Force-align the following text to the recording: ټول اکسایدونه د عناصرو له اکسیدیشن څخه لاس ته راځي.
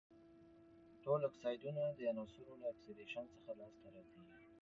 ټول 1.03 1.19
اکسایدونه 1.29 1.81
د 1.97 1.99
عناصرو 2.11 2.59
له 2.61 2.65
اکسیدیشن 2.73 3.23
څخه 3.35 3.49
لاس 3.59 3.73
ته 3.81 3.87
راځي. 3.93 4.21